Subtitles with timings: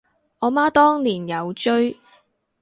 [0.39, 1.95] 我媽當年有追